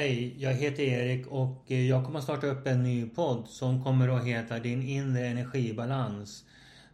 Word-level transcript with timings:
Hej, 0.00 0.34
jag 0.38 0.52
heter 0.52 0.82
Erik 0.82 1.26
och 1.26 1.64
eh, 1.66 1.88
jag 1.88 2.04
kommer 2.04 2.18
att 2.18 2.24
starta 2.24 2.46
upp 2.46 2.66
en 2.66 2.82
ny 2.82 3.06
podd 3.08 3.48
som 3.48 3.84
kommer 3.84 4.16
att 4.16 4.24
heta 4.24 4.58
Din 4.58 4.82
inre 4.82 5.26
energibalans. 5.26 6.44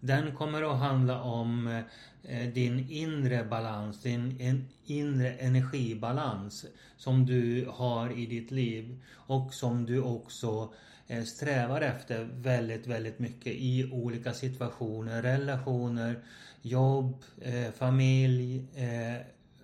Den 0.01 0.37
kommer 0.37 0.73
att 0.73 0.79
handla 0.79 1.23
om 1.23 1.67
eh, 1.67 2.43
eh, 2.43 2.53
din 2.53 2.91
inre 2.91 3.45
balans, 3.45 4.03
din 4.03 4.65
inre 4.87 5.33
energibalans 5.33 6.67
som 6.97 7.27
du 7.27 7.69
har 7.71 8.19
i 8.19 8.27
ditt 8.27 8.51
liv 8.51 8.99
och 9.15 9.55
som 9.55 9.87
du 9.87 10.03
också 10.03 10.73
strävar 11.27 11.81
efter 11.81 12.29
väldigt, 12.33 12.87
väldigt 12.87 13.19
mycket 13.19 13.53
i 13.53 13.91
olika 13.93 14.33
situationer, 14.33 15.23
relationer, 15.23 16.19
jobb, 16.63 17.25
familj, 17.79 18.65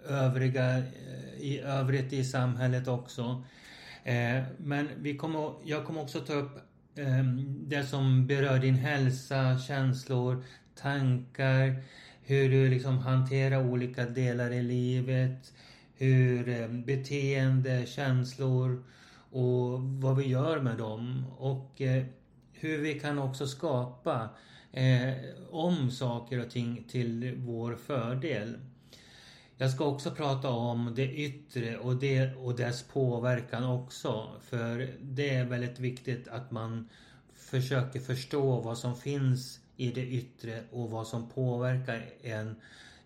övriga, 0.08 0.78
eh, 0.78 1.40
i 1.40 1.60
övrigt 1.60 2.12
i 2.12 2.24
samhället 2.24 2.88
också. 2.88 3.44
Eh, 4.04 4.42
men 4.56 4.88
vi 4.96 5.16
kommer, 5.16 5.52
jag 5.64 5.86
kommer 5.86 6.02
också 6.02 6.20
ta 6.20 6.32
upp 6.32 6.58
ehm, 6.96 7.56
det 7.68 7.84
som 7.84 8.26
berör 8.26 8.58
din 8.58 8.74
hälsa, 8.74 9.58
känslor, 9.58 10.44
tankar, 10.74 11.82
hur 12.22 12.50
du 12.50 12.68
liksom 12.68 12.98
hanterar 12.98 13.70
olika 13.70 14.06
delar 14.06 14.50
i 14.50 14.62
livet, 14.62 15.52
hur 15.94 16.48
ehm, 16.48 16.84
beteende, 16.84 17.86
känslor 17.86 18.84
och 19.30 19.80
vad 19.80 20.16
vi 20.16 20.26
gör 20.26 20.60
med 20.60 20.78
dem 20.78 21.24
och 21.38 21.80
eh, 21.80 22.04
hur 22.52 22.78
vi 22.78 23.00
kan 23.00 23.18
också 23.18 23.46
skapa 23.46 24.28
om 25.50 25.90
saker 25.90 26.40
och 26.40 26.50
ting 26.50 26.84
till 26.88 27.34
vår 27.36 27.74
fördel. 27.74 28.58
Jag 29.56 29.70
ska 29.70 29.84
också 29.84 30.10
prata 30.10 30.48
om 30.48 30.92
det 30.96 31.12
yttre 31.12 31.78
och, 31.78 31.96
det, 31.96 32.34
och 32.34 32.56
dess 32.56 32.82
påverkan 32.82 33.64
också. 33.64 34.30
För 34.40 34.94
det 35.00 35.34
är 35.34 35.44
väldigt 35.44 35.78
viktigt 35.78 36.28
att 36.28 36.50
man 36.50 36.88
försöker 37.34 38.00
förstå 38.00 38.60
vad 38.60 38.78
som 38.78 38.96
finns 38.96 39.60
i 39.76 39.90
det 39.90 40.06
yttre 40.06 40.62
och 40.70 40.90
vad 40.90 41.06
som 41.06 41.28
påverkar 41.28 42.04
en 42.22 42.56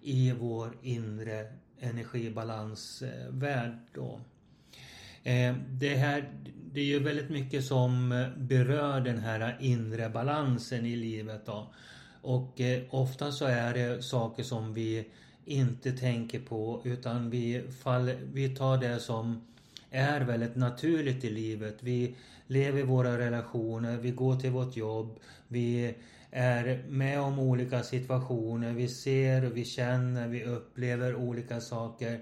i 0.02 0.32
vår 0.32 0.76
inre 0.82 1.52
energibalansvärld 1.80 3.78
då. 3.94 4.20
Eh, 5.22 5.54
det, 5.68 5.96
här, 5.96 6.32
det 6.72 6.80
är 6.80 6.84
ju 6.84 6.98
väldigt 6.98 7.30
mycket 7.30 7.64
som 7.64 8.24
berör 8.36 9.00
den 9.00 9.18
här 9.18 9.56
inre 9.60 10.08
balansen 10.08 10.86
i 10.86 10.96
livet 10.96 11.46
då. 11.46 11.74
Och 12.22 12.60
eh, 12.60 12.82
ofta 12.90 13.32
så 13.32 13.44
är 13.44 13.74
det 13.74 14.02
saker 14.02 14.42
som 14.42 14.74
vi 14.74 15.08
inte 15.46 15.92
tänker 15.92 16.40
på 16.40 16.80
utan 16.84 17.30
vi, 17.30 17.62
fall, 17.82 18.10
vi 18.32 18.48
tar 18.48 18.78
det 18.78 19.00
som 19.00 19.46
är 19.90 20.20
väldigt 20.20 20.56
naturligt 20.56 21.24
i 21.24 21.30
livet. 21.30 21.76
Vi 21.80 22.14
lever 22.46 22.82
våra 22.82 23.18
relationer, 23.18 23.96
vi 23.96 24.10
går 24.10 24.36
till 24.36 24.50
vårt 24.50 24.76
jobb, 24.76 25.18
vi 25.48 25.94
är 26.30 26.84
med 26.88 27.20
om 27.20 27.38
olika 27.38 27.82
situationer, 27.82 28.72
vi 28.72 28.88
ser, 28.88 29.42
vi 29.42 29.64
känner, 29.64 30.28
vi 30.28 30.44
upplever 30.44 31.14
olika 31.14 31.60
saker. 31.60 32.20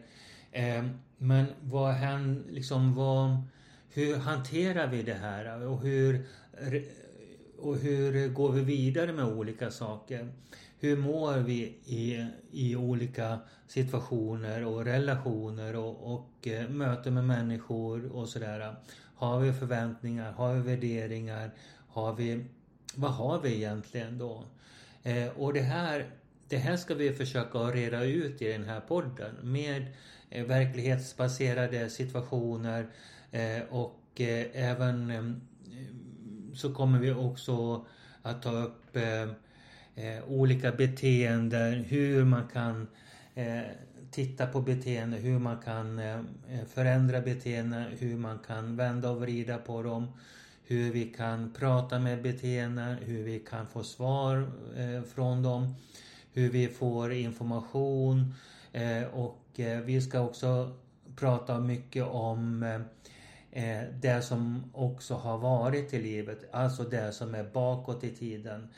Eh, 0.52 0.84
men 1.18 1.46
vad 1.60 1.92
händer, 1.92 2.52
liksom 2.52 2.94
vad, 2.94 3.36
hur 3.90 4.16
hanterar 4.16 4.86
vi 4.86 5.02
det 5.02 5.14
här 5.14 5.66
och 5.66 5.80
hur, 5.80 6.26
och 7.58 7.76
hur 7.76 8.28
går 8.28 8.52
vi 8.52 8.60
vidare 8.60 9.12
med 9.12 9.24
olika 9.24 9.70
saker? 9.70 10.28
Hur 10.84 10.96
mår 10.96 11.34
vi 11.38 11.78
i, 11.84 12.26
i 12.52 12.76
olika 12.76 13.38
situationer 13.66 14.66
och 14.66 14.84
relationer 14.84 15.76
och, 15.76 16.14
och 16.14 16.48
eh, 16.48 16.68
möten 16.68 17.14
med 17.14 17.24
människor 17.24 18.12
och 18.12 18.28
sådär. 18.28 18.74
Har 19.14 19.40
vi 19.40 19.52
förväntningar? 19.52 20.32
Har 20.32 20.54
vi 20.54 20.60
värderingar? 20.60 21.50
Har 21.88 22.12
vi, 22.12 22.44
vad 22.94 23.10
har 23.10 23.40
vi 23.40 23.54
egentligen 23.54 24.18
då? 24.18 24.44
Eh, 25.02 25.28
och 25.28 25.52
det 25.52 25.60
här, 25.60 26.10
det 26.48 26.56
här 26.56 26.76
ska 26.76 26.94
vi 26.94 27.12
försöka 27.12 27.58
reda 27.58 28.04
ut 28.04 28.42
i 28.42 28.52
den 28.52 28.64
här 28.64 28.80
podden 28.80 29.34
med 29.42 29.86
eh, 30.30 30.44
verklighetsbaserade 30.44 31.90
situationer 31.90 32.86
eh, 33.30 33.62
och 33.70 34.20
eh, 34.20 34.46
även 34.52 35.10
eh, 35.10 35.32
så 36.54 36.74
kommer 36.74 36.98
vi 36.98 37.12
också 37.12 37.86
att 38.22 38.42
ta 38.42 38.52
upp 38.52 38.96
eh, 38.96 39.26
eh, 39.94 40.28
olika 40.28 40.72
beteenden, 40.72 41.84
hur 41.84 42.24
man 42.24 42.48
kan 42.52 42.86
eh, 43.34 43.62
titta 44.10 44.46
på 44.46 44.60
beteenden, 44.60 45.20
hur 45.20 45.38
man 45.38 45.58
kan 45.58 45.98
eh, 45.98 46.14
eh, 46.48 46.64
förändra 46.74 47.20
beteenden, 47.20 47.84
hur 47.98 48.16
man 48.16 48.38
kan 48.38 48.76
vända 48.76 49.10
och 49.10 49.20
vrida 49.20 49.58
på 49.58 49.82
dem. 49.82 50.06
Hur 50.66 50.92
vi 50.92 51.04
kan 51.04 51.52
prata 51.52 51.98
med 51.98 52.22
beteenden, 52.22 52.96
hur 52.96 53.24
vi 53.24 53.38
kan 53.38 53.66
få 53.66 53.82
svar 53.82 54.50
eh, 54.76 55.02
från 55.02 55.42
dem. 55.42 55.74
Hur 56.32 56.50
vi 56.50 56.68
får 56.68 57.12
information 57.12 58.34
eh, 58.72 59.04
och 59.04 59.60
eh, 59.60 59.80
vi 59.80 60.00
ska 60.00 60.20
också 60.20 60.76
prata 61.16 61.60
mycket 61.60 62.04
om 62.04 62.62
eh, 62.62 62.80
eh, 63.64 63.88
det 64.00 64.22
som 64.22 64.70
också 64.72 65.14
har 65.14 65.38
varit 65.38 65.94
i 65.94 66.02
livet, 66.02 66.48
alltså 66.52 66.82
det 66.82 67.12
som 67.12 67.34
är 67.34 67.44
bakåt 67.44 68.04
i 68.04 68.10
tiden. 68.10 68.68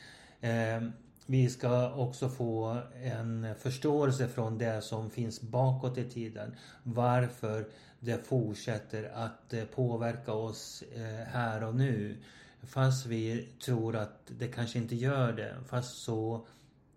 Vi 1.29 1.49
ska 1.49 1.95
också 1.95 2.29
få 2.29 2.83
en 3.03 3.55
förståelse 3.59 4.29
från 4.29 4.59
det 4.59 4.83
som 4.83 5.11
finns 5.11 5.41
bakåt 5.41 5.99
i 5.99 6.11
tiden. 6.11 6.55
Varför 6.83 7.69
det 8.01 8.27
fortsätter 8.27 9.11
att 9.15 9.53
eh, 9.53 9.65
påverka 9.65 10.33
oss 10.33 10.85
eh, 10.95 11.27
här 11.33 11.63
och 11.63 11.75
nu. 11.75 12.17
Fast 12.63 13.07
vi 13.07 13.49
tror 13.65 13.97
att 13.97 14.21
det 14.39 14.49
kanske 14.49 14.79
inte 14.79 14.97
gör 14.97 15.33
det. 15.33 15.55
Fast 15.69 15.99
så, 15.99 16.47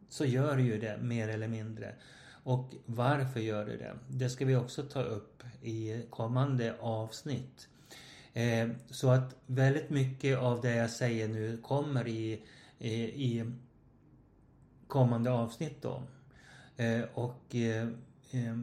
så 0.10 0.26
gör 0.26 0.56
det 0.56 0.64
ju 0.64 0.80
det 0.80 0.98
mer 1.02 1.28
eller 1.28 1.48
mindre. 1.48 1.96
Och 2.44 2.74
varför 2.86 3.40
gör 3.40 3.66
det 3.66 3.78
det? 3.78 3.94
Det 4.08 4.30
ska 4.30 4.46
vi 4.46 4.56
också 4.56 4.84
ta 4.84 5.02
upp 5.02 5.44
i 5.62 6.02
kommande 6.10 6.76
avsnitt. 6.80 7.68
Eh, 8.34 8.70
så 8.90 9.10
att 9.10 9.36
väldigt 9.46 9.90
mycket 9.90 10.38
av 10.38 10.62
det 10.62 10.76
jag 10.76 10.90
säger 10.90 11.28
nu 11.28 11.58
kommer 11.58 12.08
i, 12.08 12.44
i, 12.80 12.94
i 13.04 13.52
kommande 14.90 15.32
avsnitt 15.32 15.82
då. 15.82 16.04
Eh, 16.78 17.02
och 17.14 17.56
eh, 17.56 17.88
eh, 18.32 18.58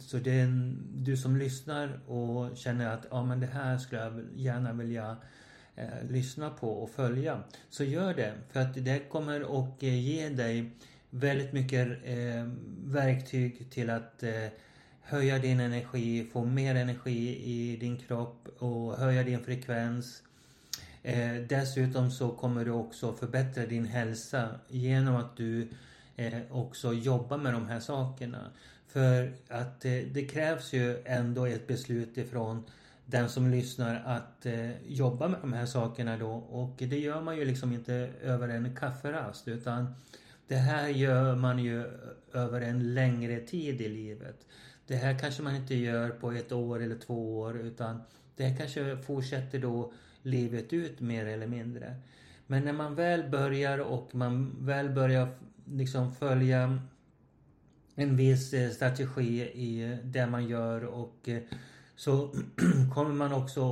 så 0.00 0.16
det 0.16 0.30
är 0.30 0.42
en, 0.42 0.78
du 0.94 1.16
som 1.16 1.36
lyssnar 1.36 2.10
och 2.10 2.56
känner 2.56 2.86
att 2.86 3.06
ja 3.10 3.24
men 3.24 3.40
det 3.40 3.46
här 3.46 3.78
skulle 3.78 4.02
jag 4.02 4.24
gärna 4.34 4.72
vilja 4.72 5.16
eh, 5.74 6.10
lyssna 6.10 6.50
på 6.50 6.70
och 6.70 6.90
följa. 6.90 7.42
Så 7.70 7.84
gör 7.84 8.14
det 8.14 8.34
för 8.50 8.60
att 8.60 8.74
det 8.74 9.10
kommer 9.10 9.40
att 9.40 9.82
eh, 9.82 10.00
ge 10.00 10.28
dig 10.28 10.70
väldigt 11.10 11.52
mycket 11.52 11.88
eh, 12.04 12.48
verktyg 12.84 13.70
till 13.70 13.90
att 13.90 14.22
eh, 14.22 14.48
höja 15.00 15.38
din 15.38 15.60
energi, 15.60 16.28
få 16.32 16.44
mer 16.44 16.74
energi 16.74 17.42
i 17.44 17.76
din 17.76 17.96
kropp 17.96 18.48
och 18.58 18.96
höja 18.96 19.22
din 19.22 19.44
frekvens 19.44 20.22
Eh, 21.06 21.34
dessutom 21.48 22.10
så 22.10 22.30
kommer 22.30 22.64
du 22.64 22.70
också 22.70 23.12
förbättra 23.12 23.66
din 23.66 23.84
hälsa 23.84 24.48
genom 24.68 25.16
att 25.16 25.36
du 25.36 25.68
eh, 26.16 26.38
också 26.50 26.92
jobbar 26.92 27.38
med 27.38 27.52
de 27.52 27.66
här 27.66 27.80
sakerna. 27.80 28.50
För 28.86 29.32
att 29.48 29.84
eh, 29.84 29.92
det 29.92 30.28
krävs 30.30 30.72
ju 30.72 31.02
ändå 31.04 31.46
ett 31.46 31.66
beslut 31.66 32.16
ifrån 32.16 32.62
den 33.04 33.28
som 33.28 33.50
lyssnar 33.50 34.02
att 34.04 34.46
eh, 34.46 34.82
jobba 34.86 35.28
med 35.28 35.40
de 35.40 35.52
här 35.52 35.66
sakerna 35.66 36.16
då 36.16 36.32
och 36.32 36.74
det 36.78 36.98
gör 36.98 37.20
man 37.20 37.36
ju 37.36 37.44
liksom 37.44 37.72
inte 37.72 38.10
över 38.22 38.48
en 38.48 38.76
kafferast 38.76 39.48
utan 39.48 39.94
det 40.48 40.56
här 40.56 40.88
gör 40.88 41.34
man 41.36 41.58
ju 41.58 41.84
över 42.32 42.60
en 42.60 42.94
längre 42.94 43.40
tid 43.40 43.80
i 43.80 43.88
livet. 43.88 44.46
Det 44.86 44.96
här 44.96 45.18
kanske 45.18 45.42
man 45.42 45.56
inte 45.56 45.74
gör 45.74 46.10
på 46.10 46.32
ett 46.32 46.52
år 46.52 46.82
eller 46.82 46.98
två 46.98 47.38
år 47.38 47.58
utan 47.58 48.02
det 48.36 48.44
här 48.44 48.56
kanske 48.56 48.96
fortsätter 48.96 49.58
då 49.58 49.92
livet 50.26 50.72
ut 50.72 51.00
mer 51.00 51.26
eller 51.26 51.46
mindre. 51.46 51.96
Men 52.46 52.64
när 52.64 52.72
man 52.72 52.94
väl 52.94 53.30
börjar 53.30 53.78
och 53.78 54.14
man 54.14 54.56
väl 54.60 54.90
börjar 54.90 55.28
liksom 55.64 56.14
följa 56.14 56.78
en 57.94 58.16
viss 58.16 58.52
eh, 58.52 58.70
strategi 58.70 59.42
i 59.42 59.98
det 60.04 60.26
man 60.26 60.48
gör 60.48 60.84
och 60.84 61.28
eh, 61.28 61.42
så 61.96 62.34
kommer 62.94 63.14
man 63.14 63.32
också 63.32 63.62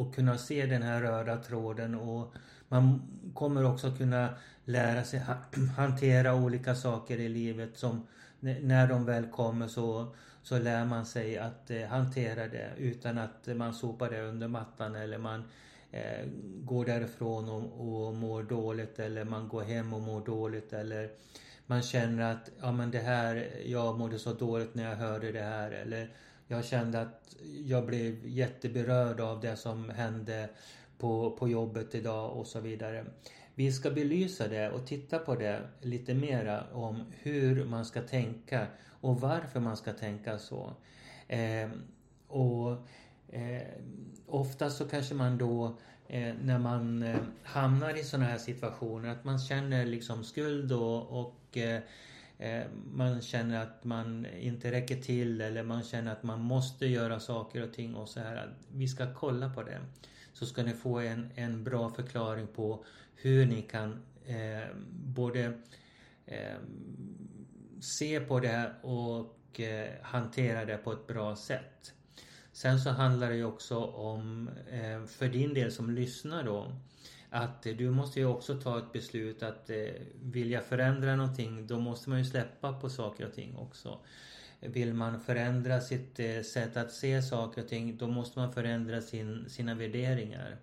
att 0.00 0.14
kunna 0.14 0.38
se 0.38 0.66
den 0.66 0.82
här 0.82 1.00
röda 1.00 1.36
tråden 1.36 1.94
och 1.94 2.34
man 2.68 3.02
kommer 3.34 3.64
också 3.64 3.96
kunna 3.96 4.28
lära 4.64 5.04
sig 5.04 5.22
hantera 5.76 6.34
olika 6.34 6.74
saker 6.74 7.18
i 7.18 7.28
livet 7.28 7.78
som 7.78 8.06
när 8.40 8.88
de 8.88 9.04
väl 9.04 9.26
kommer 9.26 9.68
så, 9.68 10.14
så 10.42 10.58
lär 10.58 10.84
man 10.84 11.06
sig 11.06 11.38
att 11.38 11.70
eh, 11.70 11.86
hantera 11.86 12.48
det 12.48 12.70
utan 12.76 13.18
att 13.18 13.48
man 13.56 13.74
sopar 13.74 14.10
det 14.10 14.22
under 14.22 14.48
mattan 14.48 14.94
eller 14.94 15.18
man 15.18 15.44
eh, 15.90 16.26
går 16.64 16.84
därifrån 16.84 17.48
och, 17.48 18.06
och 18.06 18.14
mår 18.14 18.42
dåligt 18.42 18.98
eller 18.98 19.24
man 19.24 19.48
går 19.48 19.62
hem 19.62 19.92
och 19.92 20.00
mår 20.00 20.20
dåligt 20.20 20.72
eller 20.72 21.10
man 21.66 21.82
känner 21.82 22.32
att 22.32 22.50
ja 22.60 22.72
men 22.72 22.90
det 22.90 22.98
här, 22.98 23.50
jag 23.66 23.98
mådde 23.98 24.18
så 24.18 24.32
dåligt 24.32 24.74
när 24.74 24.84
jag 24.84 24.96
hörde 24.96 25.32
det 25.32 25.42
här 25.42 25.70
eller 25.70 26.10
jag 26.46 26.64
kände 26.64 27.00
att 27.00 27.36
jag 27.64 27.86
blev 27.86 28.26
jätteberörd 28.28 29.20
av 29.20 29.40
det 29.40 29.56
som 29.56 29.90
hände 29.90 30.48
på, 30.98 31.30
på 31.30 31.48
jobbet 31.48 31.94
idag 31.94 32.36
och 32.36 32.46
så 32.46 32.60
vidare. 32.60 33.06
Vi 33.54 33.72
ska 33.72 33.90
belysa 33.90 34.48
det 34.48 34.70
och 34.70 34.86
titta 34.86 35.18
på 35.18 35.34
det 35.34 35.60
lite 35.80 36.14
mera 36.14 36.64
om 36.72 37.04
hur 37.22 37.64
man 37.64 37.84
ska 37.84 38.02
tänka 38.02 38.66
och 39.00 39.20
varför 39.20 39.60
man 39.60 39.76
ska 39.76 39.92
tänka 39.92 40.38
så. 40.38 40.72
Eh, 41.28 41.70
och 42.28 42.76
ofta 44.40 44.70
så 44.70 44.88
kanske 44.88 45.14
man 45.14 45.38
då 45.38 45.76
eh, 46.08 46.34
när 46.42 46.58
man 46.58 47.02
eh, 47.02 47.18
hamnar 47.42 47.98
i 48.00 48.04
sådana 48.04 48.26
här 48.26 48.38
situationer 48.38 49.08
att 49.08 49.24
man 49.24 49.38
känner 49.38 49.86
liksom 49.86 50.24
skuld 50.24 50.72
och, 50.72 51.20
och 51.20 51.56
eh, 51.56 51.82
man 52.92 53.20
känner 53.20 53.62
att 53.62 53.84
man 53.84 54.26
inte 54.40 54.72
räcker 54.72 54.96
till 54.96 55.40
eller 55.40 55.62
man 55.62 55.82
känner 55.82 56.12
att 56.12 56.22
man 56.22 56.40
måste 56.40 56.86
göra 56.86 57.20
saker 57.20 57.62
och 57.62 57.72
ting 57.72 57.94
och 57.94 58.08
så 58.08 58.20
här. 58.20 58.54
Vi 58.72 58.88
ska 58.88 59.14
kolla 59.14 59.50
på 59.50 59.62
det. 59.62 59.80
Så 60.32 60.46
ska 60.46 60.62
ni 60.62 60.72
få 60.72 60.98
en, 60.98 61.30
en 61.34 61.64
bra 61.64 61.90
förklaring 61.90 62.46
på 62.46 62.84
hur 63.14 63.46
ni 63.46 63.62
kan 63.62 64.02
eh, 64.26 64.76
både 64.90 65.58
eh, 66.26 66.58
se 67.80 68.20
på 68.20 68.40
det 68.40 68.72
och 68.82 69.60
eh, 69.60 69.88
hantera 70.02 70.64
det 70.64 70.76
på 70.76 70.92
ett 70.92 71.06
bra 71.06 71.36
sätt. 71.36 71.94
Sen 72.60 72.80
så 72.80 72.90
handlar 72.90 73.30
det 73.30 73.36
ju 73.36 73.44
också 73.44 73.78
om, 73.84 74.50
eh, 74.70 75.06
för 75.06 75.28
din 75.28 75.54
del 75.54 75.72
som 75.72 75.90
lyssnar 75.90 76.44
då, 76.44 76.72
att 77.30 77.62
du 77.62 77.90
måste 77.90 78.20
ju 78.20 78.26
också 78.26 78.60
ta 78.60 78.78
ett 78.78 78.92
beslut 78.92 79.42
att 79.42 79.70
eh, 79.70 79.76
vilja 80.22 80.60
förändra 80.60 81.16
någonting, 81.16 81.66
då 81.66 81.78
måste 81.78 82.10
man 82.10 82.18
ju 82.18 82.24
släppa 82.24 82.72
på 82.72 82.90
saker 82.90 83.26
och 83.26 83.34
ting 83.34 83.56
också. 83.56 83.98
Vill 84.60 84.94
man 84.94 85.20
förändra 85.20 85.80
sitt 85.80 86.20
eh, 86.20 86.42
sätt 86.42 86.76
att 86.76 86.92
se 86.92 87.22
saker 87.22 87.62
och 87.62 87.68
ting, 87.68 87.96
då 87.96 88.06
måste 88.06 88.38
man 88.38 88.52
förändra 88.52 89.00
sin, 89.00 89.44
sina 89.48 89.74
värderingar. 89.74 90.56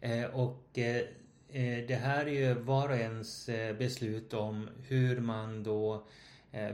Eh, 0.00 0.24
och 0.24 0.78
eh, 0.78 1.06
det 1.88 2.00
här 2.02 2.26
är 2.26 2.48
ju 2.48 2.54
var 2.54 2.88
och 2.88 2.96
ens 2.96 3.46
beslut 3.78 4.34
om 4.34 4.68
hur 4.88 5.20
man 5.20 5.62
då 5.62 6.06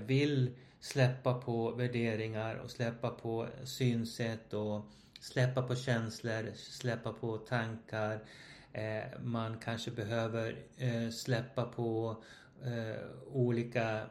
vill 0.06 0.50
släppa 0.81 1.35
på 1.35 1.71
värderingar 1.71 2.55
och 2.55 2.71
släppa 2.71 3.11
på 3.11 3.47
synsätt 3.65 4.55
och 4.55 4.85
släppa 5.21 5.62
på 5.62 5.75
känslor, 5.75 6.50
släppa 6.55 7.12
på 7.12 7.38
tankar. 7.38 8.25
Eh, 8.73 9.21
man 9.23 9.59
kanske 9.59 9.91
behöver 9.91 10.56
eh, 10.77 11.11
släppa 11.11 11.65
på 11.65 12.17
eh, 12.65 13.03
olika 13.32 14.06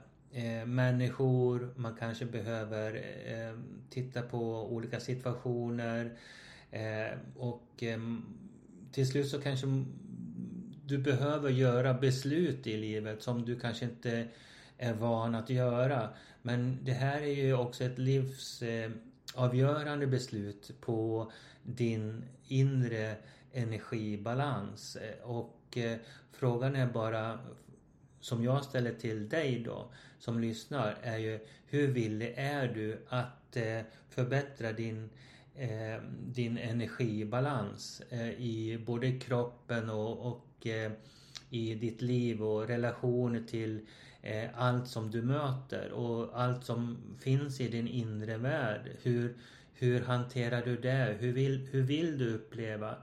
människor. 0.66 1.74
Man 1.75 1.95
kanske 1.95 2.25
behöver 2.25 3.04
titta 3.89 4.22
på 4.22 4.74
olika 4.74 5.00
situationer. 5.00 6.18
Och 7.38 7.83
till 8.92 9.07
slut 9.07 9.27
så 9.27 9.42
kanske 9.42 9.68
du 10.86 10.98
behöver 10.98 11.50
göra 11.50 11.94
beslut 11.94 12.68
i 12.68 12.77
livet 12.77 13.22
som 13.22 13.45
du 13.45 13.60
kanske 13.60 13.86
inte 13.86 14.27
är 14.79 14.93
van 14.93 15.35
att 15.35 15.49
göra. 15.49 16.09
Men 16.41 16.79
det 16.83 16.91
här 16.91 17.21
är 17.21 17.45
ju 17.45 17.53
också 17.53 17.83
ett 17.83 17.97
livsavgörande 17.97 20.07
beslut 20.07 20.71
på 20.81 21.31
din 21.63 22.23
inre 22.47 23.15
energibalans. 23.51 24.97
Och 25.23 25.77
eh, 25.77 25.97
frågan 26.31 26.75
är 26.75 26.87
bara, 26.87 27.39
som 28.19 28.43
jag 28.43 28.63
ställer 28.63 28.93
till 28.93 29.29
dig 29.29 29.59
då, 29.59 29.91
som 30.19 30.39
lyssnar, 30.39 30.97
är 31.01 31.17
ju 31.17 31.39
hur 31.65 31.87
villig 31.87 32.33
är 32.37 32.67
du 32.67 33.05
att 33.09 33.57
eh, 33.57 33.81
förbättra 34.09 34.71
din 34.71 35.09
eh, 35.55 36.01
din 36.25 36.57
energibalans 36.57 38.01
i 38.37 38.77
både 38.85 39.19
kroppen 39.19 39.89
och, 39.89 40.27
och 40.27 40.67
i 41.49 41.75
ditt 41.75 42.01
liv 42.01 42.43
och 42.43 42.67
relationer 42.67 43.41
till 43.41 43.75
eh, 43.75 43.81
Eh, 44.21 44.50
allt 44.56 44.88
som 44.88 45.12
du 45.12 45.21
möter 45.21 45.92
och 45.92 46.42
allt 46.42 46.63
som 46.63 46.98
finns 47.19 47.62
i 47.62 47.68
din 47.68 47.88
inre 47.88 48.38
värld. 48.38 48.92
Hur, 49.01 49.38
hur 49.74 50.01
hanterar 50.01 50.62
du 50.66 50.77
det? 50.77 51.18
Hur 51.19 51.33
vill, 51.33 51.68
hur 51.71 51.81
vill 51.81 52.18
du 52.18 52.33
uppleva? 52.36 52.95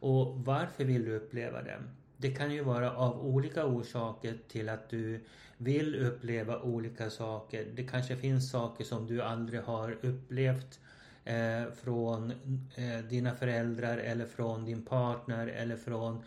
Och 0.00 0.44
varför 0.44 0.84
vill 0.84 1.04
du 1.04 1.16
uppleva 1.16 1.62
det? 1.62 1.82
Det 2.16 2.30
kan 2.30 2.52
ju 2.52 2.62
vara 2.62 2.92
av 2.96 3.26
olika 3.26 3.66
orsaker 3.66 4.38
till 4.48 4.68
att 4.68 4.90
du 4.90 5.20
vill 5.56 5.94
uppleva 5.94 6.60
olika 6.60 7.10
saker. 7.10 7.66
Det 7.74 7.84
kanske 7.84 8.16
finns 8.16 8.50
saker 8.50 8.84
som 8.84 9.06
du 9.06 9.22
aldrig 9.22 9.60
har 9.60 9.98
upplevt 10.02 10.80
eh, 11.24 11.64
från 11.82 12.32
eh, 12.74 12.98
dina 13.08 13.34
föräldrar 13.34 13.98
eller 13.98 14.26
från 14.26 14.64
din 14.64 14.82
partner 14.82 15.46
eller 15.46 15.76
från 15.76 16.22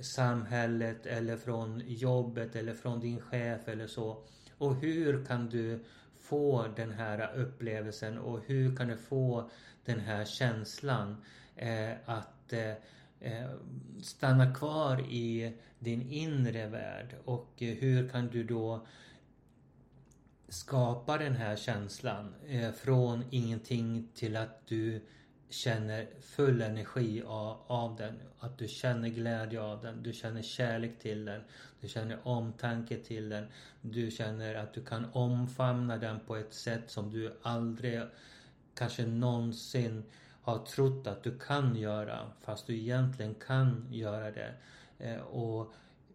samhället 0.00 1.06
eller 1.06 1.36
från 1.36 1.82
jobbet 1.86 2.56
eller 2.56 2.74
från 2.74 3.00
din 3.00 3.20
chef 3.20 3.68
eller 3.68 3.86
så. 3.86 4.22
Och 4.58 4.76
hur 4.76 5.24
kan 5.24 5.48
du 5.48 5.84
få 6.20 6.66
den 6.76 6.92
här 6.92 7.36
upplevelsen 7.36 8.18
och 8.18 8.40
hur 8.46 8.76
kan 8.76 8.88
du 8.88 8.96
få 8.96 9.50
den 9.84 10.00
här 10.00 10.24
känslan 10.24 11.16
eh, 11.56 11.92
att 12.04 12.52
eh, 12.52 12.74
eh 13.20 13.50
stanna 14.02 14.54
kvar 14.54 15.00
i 15.00 15.56
din 15.78 16.02
inre 16.10 16.66
värld 16.66 17.16
och 17.24 17.52
hur 17.56 18.08
kan 18.08 18.26
du 18.26 18.44
då 18.44 18.86
skapa 20.48 21.18
den 21.18 21.34
här 21.34 21.56
känslan 21.56 22.34
eh, 22.46 22.72
från 22.72 23.24
ingenting 23.30 24.08
till 24.14 24.36
att 24.36 24.66
du 24.66 25.00
känner 25.48 26.06
full 26.20 26.62
energi 26.62 27.22
av, 27.26 27.58
av 27.66 27.96
den. 27.96 28.14
Att 28.38 28.58
du 28.58 28.68
känner 28.68 29.08
glädje 29.08 29.60
av 29.60 29.82
den, 29.82 30.02
du 30.02 30.12
känner 30.12 30.42
kärlek 30.42 30.98
till 30.98 31.24
den, 31.24 31.40
du 31.80 31.88
känner 31.88 32.18
omtanke 32.28 32.96
till 32.96 33.28
den. 33.28 33.46
Du 33.80 34.10
känner 34.10 34.54
att 34.54 34.74
du 34.74 34.84
kan 34.84 35.06
omfamna 35.12 35.96
den 35.96 36.20
på 36.26 36.36
ett 36.36 36.54
sätt 36.54 36.90
som 36.90 37.10
du 37.10 37.36
aldrig 37.42 38.02
kanske 38.74 39.06
någonsin 39.06 40.04
har 40.42 40.58
trott 40.58 41.06
att 41.06 41.22
du 41.22 41.38
kan 41.38 41.76
göra 41.76 42.30
fast 42.40 42.66
du 42.66 42.76
egentligen 42.76 43.34
kan 43.34 43.88
göra 43.90 44.30
det. 44.30 44.54
Eh, 44.98 45.20
och 45.20 45.72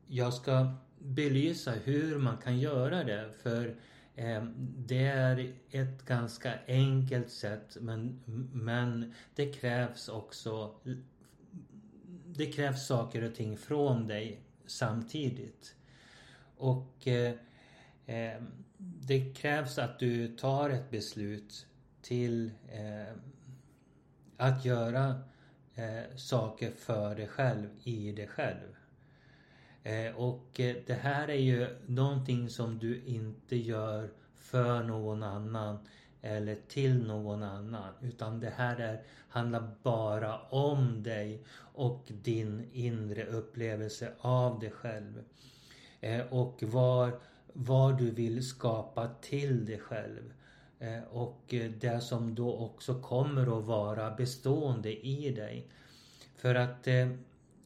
jag 0.07 0.33
ska 0.33 0.73
belysa 0.99 1.71
hur 1.71 2.17
man 2.17 2.37
kan 2.37 2.59
göra 2.59 3.03
det 3.03 3.29
för 3.43 3.75
Ehm, 4.21 4.53
det 4.77 5.07
är 5.07 5.53
ett 5.69 6.05
ganska 6.05 6.53
enkelt 6.67 7.29
sätt 7.29 7.77
men, 7.81 8.21
men 8.53 9.13
det 9.35 9.53
krävs 9.53 10.09
också 10.09 10.75
Det 12.25 12.45
krävs 12.45 12.87
saker 12.87 13.23
och 13.23 13.35
ting 13.35 13.57
från 13.57 14.07
dig 14.07 14.41
samtidigt. 14.65 15.75
Och 16.57 17.07
eh, 17.07 17.33
ehm, 18.05 18.51
det 18.77 19.33
krävs 19.35 19.77
att 19.77 19.99
du 19.99 20.37
tar 20.37 20.69
ett 20.69 20.91
beslut 20.91 21.67
till 22.01 22.51
eh, 22.67 23.15
att 24.37 24.65
göra 24.65 25.23
eh, 25.75 26.15
saker 26.15 26.71
för 26.71 27.15
dig 27.15 27.27
själv, 27.27 27.67
i 27.83 28.11
dig 28.11 28.27
själv. 28.27 28.80
Eh, 29.83 30.15
och 30.15 30.59
eh, 30.59 30.75
det 30.85 30.93
här 30.93 31.27
är 31.27 31.39
ju 31.39 31.67
någonting 31.85 32.49
som 32.49 32.79
du 32.79 33.01
inte 33.05 33.55
gör 33.55 34.09
för 34.37 34.83
någon 34.83 35.23
annan 35.23 35.79
eller 36.21 36.57
till 36.67 37.07
någon 37.07 37.43
annan. 37.43 37.93
Utan 38.01 38.39
det 38.39 38.53
här 38.55 38.79
är, 38.79 39.01
handlar 39.29 39.71
bara 39.83 40.39
om 40.39 41.03
dig 41.03 41.43
och 41.73 42.03
din 42.23 42.69
inre 42.71 43.25
upplevelse 43.25 44.13
av 44.19 44.59
dig 44.59 44.71
själv. 44.71 45.23
Eh, 46.01 46.21
och 46.21 46.63
var, 46.63 47.19
vad 47.53 47.97
du 47.97 48.11
vill 48.11 48.47
skapa 48.47 49.07
till 49.21 49.65
dig 49.65 49.79
själv. 49.79 50.33
Och 51.09 51.53
det 51.79 52.03
som 52.03 52.35
då 52.35 52.57
också 52.57 53.01
kommer 53.01 53.59
att 53.59 53.65
vara 53.65 54.11
bestående 54.11 55.07
i 55.07 55.31
dig. 55.31 55.67
För 56.35 56.55
att 56.55 56.87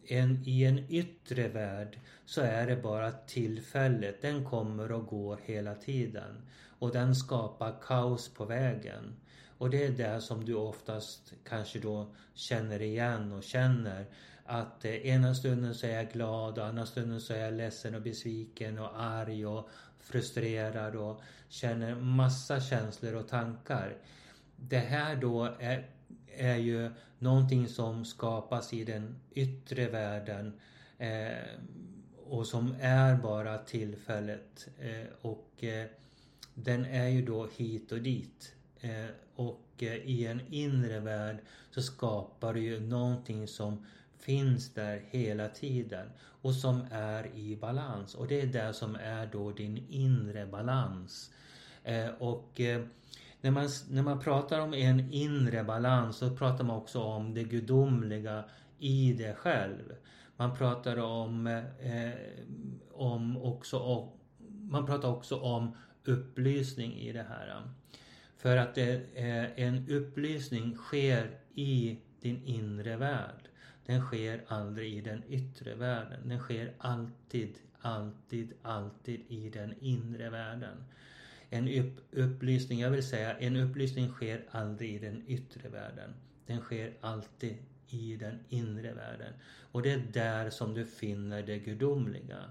en, 0.08 0.44
i 0.46 0.64
en 0.64 0.92
yttre 0.92 1.48
värld 1.48 2.00
så 2.26 2.42
är 2.42 2.68
det 2.68 2.76
bara 2.76 3.12
tillfället. 3.12 4.22
Den 4.22 4.46
kommer 4.46 4.92
och 4.92 5.06
går 5.08 5.40
hela 5.44 5.76
tiden. 5.76 6.42
Och 6.80 6.92
den 6.92 7.16
skapar 7.16 7.82
kaos 7.82 8.34
på 8.34 8.46
vägen. 8.46 9.16
Och 9.58 9.70
det 9.70 9.86
är 9.86 9.92
det 9.92 10.22
som 10.22 10.46
du 10.46 10.54
oftast 10.54 11.34
kanske 11.44 11.80
då 11.80 12.16
känner 12.34 12.82
igen 12.82 13.32
och 13.32 13.44
känner. 13.44 14.06
Att 14.46 14.86
eh, 14.86 14.92
ena 14.92 15.36
stunden 15.36 15.76
så 15.76 15.88
är 15.88 15.96
jag 15.96 16.12
glad 16.12 16.58
och 16.58 16.66
andra 16.66 16.86
stunden 16.86 17.22
så 17.22 17.34
är 17.34 17.40
jag 17.40 17.54
ledsen 17.54 17.96
och 17.96 18.02
besviken 18.02 18.80
och 18.80 19.02
arg 19.02 19.46
och 19.46 19.70
frustrerad 20.00 20.96
och 20.96 21.22
känner 21.50 21.96
massa 21.96 22.62
känslor 22.62 23.16
och 23.16 23.28
tankar. 23.28 23.98
Det 24.56 24.80
här 24.80 25.16
då 25.16 25.56
är 25.60 25.90
är 26.38 26.56
ju 26.56 26.92
någonting 27.20 27.68
som 27.68 28.06
skapas 28.06 28.74
i 28.74 28.84
den 28.84 29.16
yttre 29.34 29.90
världen 29.90 30.54
eh, 30.98 31.60
och 32.26 32.48
som 32.48 32.76
är 32.82 33.16
bara 33.16 33.58
tillfället. 33.58 34.68
Eh, 34.80 35.08
och 35.22 35.64
eh, 35.64 35.86
den 36.54 36.86
är 36.86 37.08
ju 37.08 37.26
då 37.26 37.48
hit 37.58 37.92
och 37.92 38.02
dit. 38.02 38.56
Eh, 38.80 39.06
och 39.36 39.66
eh, 39.78 39.96
i 39.96 40.26
en 40.26 40.42
inre 40.50 41.00
värld 41.00 41.38
så 41.72 41.82
skapar 41.82 42.54
du 42.54 42.60
ju 42.60 42.80
någonting 42.80 43.48
som 43.48 43.86
finns 44.20 44.74
där 44.74 45.04
hela 45.10 45.48
tiden 45.50 46.10
och 46.20 46.56
som 46.56 46.86
är 46.92 47.36
i 47.36 47.56
balans. 47.56 48.16
Och 48.16 48.28
det 48.28 48.42
är 48.42 48.48
det 48.48 48.74
som 48.74 48.96
är 48.96 49.26
då 49.26 49.52
din 49.52 49.86
inre 49.90 50.46
balans. 50.46 51.32
Eh, 51.84 52.10
och 52.20 52.62
när 53.46 53.52
man, 53.52 53.70
när 53.90 54.04
man 54.04 54.20
pratar 54.20 54.60
om 54.60 54.74
en 54.74 55.12
inre 55.12 55.64
balans 55.64 56.18
så 56.18 56.36
pratar 56.36 56.64
man 56.64 56.78
också 56.78 57.02
om 57.02 57.34
det 57.34 57.44
gudomliga 57.44 58.44
i 58.80 59.14
dig 59.14 59.36
själv. 59.36 59.94
Man 60.38 60.58
pratar 60.58 60.98
om, 60.98 61.48
eh, 61.80 62.12
om 62.92 63.38
också 63.38 63.80
om, 63.80 64.10
man 64.70 64.86
pratar 64.86 65.10
också 65.10 65.40
om 65.40 65.76
upplysning 66.06 66.94
i 66.94 67.12
det 67.12 67.26
här. 67.30 67.62
För 68.38 68.58
att 68.58 68.76
det, 68.76 68.94
eh, 69.14 69.66
en 69.66 69.90
upplysning 69.90 70.76
sker 70.76 71.38
i 71.54 72.00
din 72.22 72.44
inre 72.44 72.98
värld. 72.98 73.50
Den 73.86 74.02
sker 74.02 74.44
aldrig 74.48 74.94
i 74.94 75.02
den 75.02 75.24
yttre 75.28 75.76
världen. 75.76 76.30
Den 76.30 76.40
sker 76.40 76.74
alltid, 76.78 77.58
alltid, 77.82 78.54
alltid 78.62 79.22
i 79.28 79.50
den 79.50 79.74
inre 79.80 80.30
världen. 80.30 80.84
En 81.56 81.68
upp, 81.68 82.00
upplysning, 82.12 82.80
jag 82.80 82.90
vill 82.90 83.04
säga, 83.04 83.38
en 83.38 83.56
upplysning 83.56 84.10
sker 84.10 84.46
aldrig 84.52 84.96
i 84.96 85.00
den 85.00 85.24
yttre 85.28 85.70
världen. 85.70 86.14
Den 86.46 86.62
sker 86.62 86.94
alltid 87.02 87.58
i 87.88 88.16
den 88.16 88.40
inre 88.50 88.94
världen. 88.94 89.34
Och 89.72 89.82
det 89.82 89.92
är 89.92 90.04
där 90.14 90.50
som 90.50 90.74
du 90.74 90.86
finner 90.86 91.44
det 91.44 91.60
gudomliga. 91.60 92.50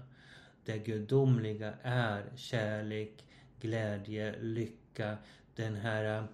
Det 0.65 0.77
gudomliga 0.77 1.73
är 1.81 2.23
kärlek, 2.35 3.25
glädje, 3.59 4.35
lycka, 4.41 5.17
den 5.55 5.75
här 5.75 6.27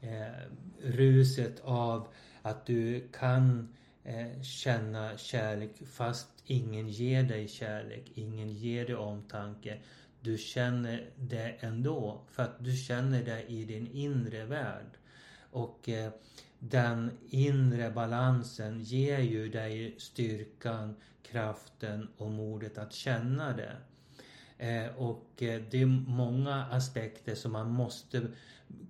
eh, 0.00 0.42
ruset 0.82 1.60
av 1.60 2.08
att 2.42 2.66
du 2.66 3.08
kan 3.12 3.68
eh, 4.04 4.42
känna 4.42 5.18
kärlek 5.18 5.70
fast 5.86 6.28
ingen 6.46 6.88
ger 6.88 7.22
dig 7.22 7.48
kärlek, 7.48 8.12
ingen 8.14 8.52
ger 8.52 8.86
dig 8.86 8.94
omtanke. 8.94 9.78
Du 10.20 10.38
känner 10.38 11.10
det 11.16 11.56
ändå 11.60 12.20
för 12.30 12.42
att 12.42 12.64
du 12.64 12.76
känner 12.76 13.24
det 13.24 13.42
i 13.42 13.64
din 13.64 13.86
inre 13.86 14.44
värld. 14.44 14.98
Och 15.50 15.88
eh, 15.88 16.12
den 16.58 17.10
inre 17.28 17.90
balansen 17.90 18.80
ger 18.80 19.18
ju 19.18 19.48
dig 19.48 19.94
styrkan, 19.98 20.96
kraften 21.22 22.08
och 22.16 22.30
modet 22.30 22.78
att 22.78 22.92
känna 22.92 23.56
det. 23.56 23.76
Eh, 24.58 24.96
och 24.96 25.42
eh, 25.42 25.62
det 25.70 25.80
är 25.80 25.86
många 25.86 26.64
aspekter 26.64 27.34
som 27.34 27.52
man 27.52 27.70
måste 27.70 28.22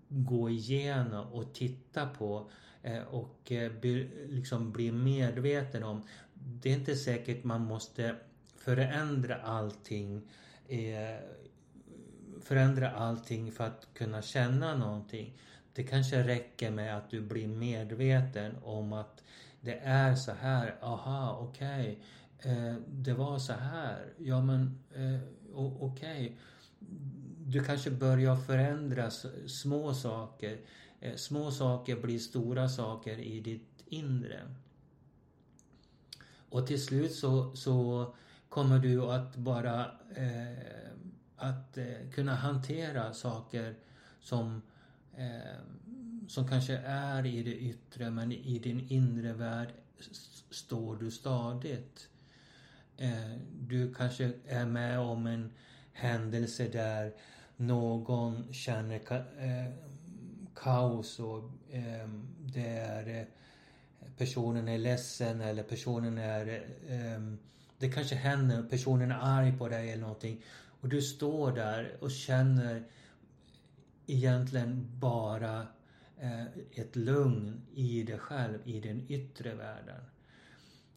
gå 0.08 0.50
igenom 0.50 1.32
och 1.32 1.54
titta 1.54 2.06
på 2.06 2.50
eh, 2.82 3.02
och 3.02 3.52
eh, 3.52 3.72
liksom 4.28 4.72
bli 4.72 4.92
medveten 4.92 5.82
om. 5.82 6.02
Det 6.34 6.70
är 6.70 6.74
inte 6.74 6.96
säkert 6.96 7.44
man 7.44 7.60
måste 7.60 8.16
förändra 8.56 9.36
allting 9.36 10.22
förändra 12.40 12.90
allting 12.90 13.52
för 13.52 13.64
att 13.64 13.88
kunna 13.94 14.22
känna 14.22 14.76
någonting. 14.76 15.38
Det 15.72 15.82
kanske 15.82 16.22
räcker 16.22 16.70
med 16.70 16.96
att 16.96 17.10
du 17.10 17.20
blir 17.20 17.48
medveten 17.48 18.56
om 18.64 18.92
att 18.92 19.22
det 19.60 19.78
är 19.82 20.14
så 20.14 20.32
här. 20.32 20.76
Aha, 20.82 21.38
okej. 21.40 22.02
Okay. 22.38 22.52
Eh, 22.52 22.74
det 22.88 23.12
var 23.12 23.38
så 23.38 23.52
här. 23.52 24.12
Ja 24.18 24.40
men 24.40 24.78
eh, 24.94 25.20
okej. 25.54 25.80
Okay. 25.80 26.32
Du 27.46 27.64
kanske 27.64 27.90
börjar 27.90 28.36
förändra 28.36 29.10
små 29.46 29.94
saker. 29.94 30.60
Eh, 31.00 31.16
små 31.16 31.50
saker 31.50 31.96
blir 31.96 32.18
stora 32.18 32.68
saker 32.68 33.18
i 33.18 33.40
ditt 33.40 33.84
inre. 33.86 34.40
Och 36.48 36.66
till 36.66 36.84
slut 36.84 37.14
så, 37.14 37.56
så 37.56 38.06
kommer 38.50 38.78
du 38.78 39.02
att 39.02 39.36
bara 39.36 39.90
eh, 40.16 40.90
att 41.36 41.78
eh, 41.78 42.10
kunna 42.14 42.34
hantera 42.34 43.12
saker 43.12 43.74
som 44.20 44.62
eh, 45.16 45.60
som 46.28 46.48
kanske 46.48 46.76
är 46.86 47.26
i 47.26 47.42
det 47.42 47.56
yttre 47.56 48.10
men 48.10 48.32
i 48.32 48.58
din 48.58 48.80
inre 48.88 49.32
värld 49.32 49.68
står 50.50 50.96
du 50.96 51.10
stadigt. 51.10 52.08
Eh, 52.96 53.36
du 53.60 53.94
kanske 53.94 54.32
är 54.46 54.66
med 54.66 54.98
om 54.98 55.26
en 55.26 55.52
händelse 55.92 56.68
där 56.68 57.12
någon 57.56 58.52
känner 58.52 58.98
ka 58.98 59.16
eh, 59.16 59.72
kaos 60.54 61.18
och 61.18 61.50
eh, 61.70 62.08
det 62.38 62.68
är 62.68 63.20
eh, 63.20 63.26
personen 64.16 64.68
är 64.68 64.78
ledsen 64.78 65.40
eller 65.40 65.62
personen 65.62 66.18
är 66.18 66.46
eh, 66.88 67.36
det 67.80 67.88
kanske 67.88 68.14
händer, 68.14 68.62
personen 68.62 69.10
är 69.10 69.18
arg 69.20 69.58
på 69.58 69.68
dig 69.68 69.90
eller 69.90 70.02
någonting 70.02 70.42
och 70.80 70.88
du 70.88 71.02
står 71.02 71.52
där 71.52 71.96
och 72.00 72.10
känner 72.10 72.84
egentligen 74.06 74.86
bara 74.98 75.66
eh, 76.18 76.44
ett 76.72 76.96
lugn 76.96 77.62
i 77.74 78.02
dig 78.02 78.18
själv, 78.18 78.58
i 78.64 78.80
den 78.80 79.04
yttre 79.08 79.54
världen. 79.54 80.00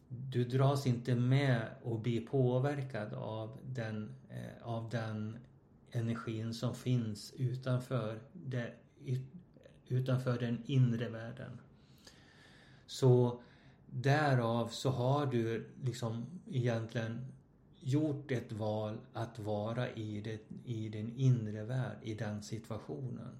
Du 0.08 0.44
dras 0.44 0.86
inte 0.86 1.14
med 1.14 1.66
och 1.82 2.00
blir 2.00 2.26
påverkad 2.26 3.14
av 3.14 3.58
den, 3.64 4.14
eh, 4.30 4.68
av 4.68 4.90
den 4.90 5.38
energin 5.90 6.54
som 6.54 6.74
finns 6.74 7.34
utanför, 7.36 8.20
det, 8.32 8.74
utanför 9.88 10.38
den 10.38 10.62
inre 10.66 11.08
världen. 11.08 11.58
Så 12.86 13.42
därav 13.94 14.68
så 14.68 14.90
har 14.90 15.26
du 15.26 15.70
liksom 15.84 16.26
egentligen 16.50 17.26
gjort 17.80 18.30
ett 18.30 18.52
val 18.52 18.98
att 19.12 19.38
vara 19.38 19.90
i, 19.90 20.20
det, 20.20 20.40
i 20.64 20.88
din 20.88 21.12
inre 21.16 21.64
värld, 21.64 21.96
i 22.02 22.14
den 22.14 22.42
situationen. 22.42 23.38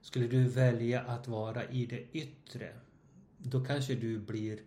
Skulle 0.00 0.26
du 0.26 0.48
välja 0.48 1.00
att 1.00 1.28
vara 1.28 1.64
i 1.64 1.86
det 1.86 2.04
yttre, 2.12 2.72
då 3.38 3.64
kanske 3.64 3.94
du 3.94 4.18
blir 4.18 4.60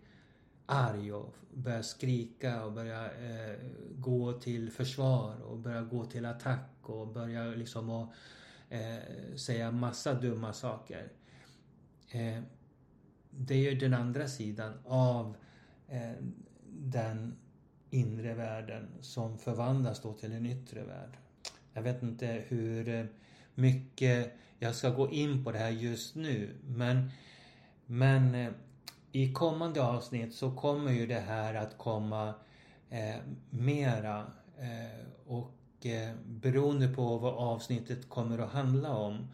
arg 0.66 1.12
och 1.12 1.34
börjar 1.54 1.82
skrika 1.82 2.64
och 2.64 2.72
börjar 2.72 3.04
eh, 3.04 3.56
gå 3.98 4.32
till 4.32 4.70
försvar 4.70 5.40
och 5.40 5.58
börjar 5.58 5.82
gå 5.82 6.04
till 6.04 6.26
attack 6.26 6.70
och 6.82 7.08
börjar 7.08 7.56
liksom 7.56 7.90
att 7.90 8.08
eh, 8.68 9.36
säga 9.36 9.70
massa 9.70 10.14
dumma 10.14 10.52
saker. 10.52 11.12
Eh, 12.10 12.42
det 13.38 13.54
är 13.54 13.70
ju 13.70 13.78
den 13.78 13.94
andra 13.94 14.28
sidan 14.28 14.72
av 14.84 15.36
eh, 15.88 16.12
den 16.68 17.36
inre 17.90 18.34
världen 18.34 18.88
som 19.00 19.38
förvandlas 19.38 20.00
då 20.02 20.12
till 20.12 20.32
en 20.32 20.46
yttre 20.46 20.84
värld. 20.84 21.16
Jag 21.72 21.82
vet 21.82 22.02
inte 22.02 22.44
hur 22.48 22.88
eh, 22.88 23.04
mycket 23.54 24.32
jag 24.58 24.74
ska 24.74 24.90
gå 24.90 25.10
in 25.10 25.44
på 25.44 25.52
det 25.52 25.58
här 25.58 25.70
just 25.70 26.14
nu 26.14 26.50
men, 26.64 27.10
men 27.86 28.34
eh, 28.34 28.50
i 29.12 29.32
kommande 29.32 29.82
avsnitt 29.82 30.34
så 30.34 30.50
kommer 30.50 30.92
ju 30.92 31.06
det 31.06 31.20
här 31.20 31.54
att 31.54 31.78
komma 31.78 32.34
eh, 32.90 33.16
mera 33.50 34.26
eh, 34.58 35.06
och 35.26 35.86
eh, 35.86 36.14
beroende 36.26 36.88
på 36.88 37.18
vad 37.18 37.34
avsnittet 37.34 38.08
kommer 38.08 38.38
att 38.38 38.50
handla 38.50 38.96
om 38.96 39.28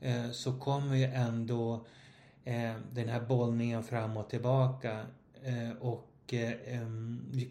eh, 0.00 0.30
så 0.30 0.58
kommer 0.58 0.96
ju 0.96 1.04
ändå 1.04 1.74
eh, 1.74 1.80
Eh, 2.44 2.74
den 2.92 3.08
här 3.08 3.20
bollningen 3.20 3.82
fram 3.82 4.16
och 4.16 4.30
tillbaka 4.30 5.06
eh, 5.42 5.70
och 5.80 6.34
eh, 6.34 6.88
vi, 7.30 7.50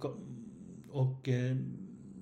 och 0.92 1.30
eh, 1.30 1.56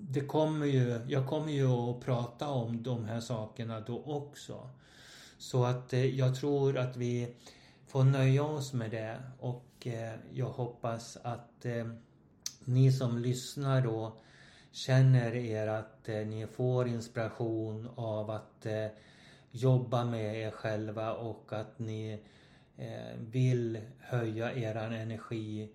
det 0.01 0.21
kommer 0.21 0.65
ju, 0.65 1.05
jag 1.07 1.27
kommer 1.27 1.51
ju 1.51 1.67
att 1.67 1.99
prata 1.99 2.47
om 2.47 2.83
de 2.83 3.05
här 3.05 3.19
sakerna 3.19 3.79
då 3.79 4.03
också. 4.05 4.69
Så 5.37 5.65
att 5.65 5.93
eh, 5.93 6.05
jag 6.05 6.35
tror 6.35 6.77
att 6.77 6.97
vi 6.97 7.35
får 7.87 8.03
nöja 8.03 8.43
oss 8.43 8.73
med 8.73 8.91
det 8.91 9.17
och 9.39 9.87
eh, 9.87 10.13
jag 10.33 10.49
hoppas 10.49 11.17
att 11.23 11.65
ni 12.65 12.91
som 12.91 13.17
lyssnar 13.17 13.81
då 13.81 14.13
känner 14.71 15.35
er 15.35 15.67
att 15.67 16.07
ni 16.07 16.47
får 16.51 16.87
inspiration 16.87 17.89
av 17.95 18.29
att 18.29 18.65
jobba 19.51 20.05
med 20.05 20.35
er 20.35 20.51
själva 20.51 21.13
och 21.13 21.53
att 21.53 21.79
ni 21.79 22.19
Eh, 22.81 23.17
vill 23.17 23.81
höja 23.99 24.53
eran 24.53 24.93
energi 24.93 25.69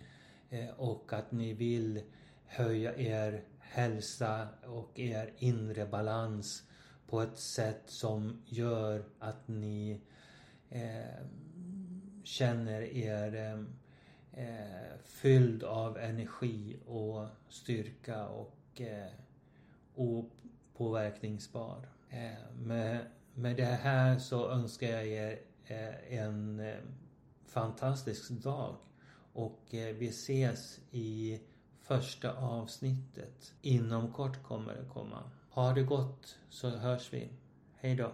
eh, 0.50 0.70
och 0.76 1.12
att 1.12 1.32
ni 1.32 1.52
vill 1.52 2.02
höja 2.46 2.96
er 2.96 3.44
hälsa 3.58 4.48
och 4.64 4.98
er 4.98 5.32
inre 5.38 5.86
balans 5.86 6.62
på 7.06 7.20
ett 7.20 7.38
sätt 7.38 7.82
som 7.86 8.42
gör 8.46 9.04
att 9.18 9.48
ni 9.48 10.00
eh, 10.70 11.24
känner 12.24 12.82
er 12.82 13.34
eh, 13.34 13.60
eh 14.44 14.98
fylld 15.04 15.62
av 15.64 15.98
energi 15.98 16.78
och 16.86 17.26
styrka 17.48 18.26
och 18.26 18.80
eh, 18.80 19.12
opåverkningsbar. 19.94 21.88
Eh, 22.10 22.52
med, 22.58 22.98
med 23.34 23.56
det 23.56 23.64
här 23.64 24.18
så 24.18 24.50
önskar 24.50 24.86
jag 24.86 25.06
er 25.06 25.38
Eh, 25.68 26.18
en 26.18 26.60
eh, 26.60 26.76
fantastisk 27.46 28.30
dag 28.30 28.76
och 29.32 29.74
eh, 29.74 29.94
vi 29.96 30.08
ses 30.08 30.80
i 30.90 31.40
första 31.82 32.32
avsnittet. 32.32 33.54
Inom 33.62 34.12
kort 34.12 34.42
kommer 34.42 34.74
det 34.74 34.88
komma. 34.92 35.30
Ha 35.50 35.72
det 35.72 35.82
gott 35.82 36.38
så 36.50 36.70
hörs 36.70 37.12
vi. 37.12 37.28
Hej 37.74 37.96
då. 37.96 38.12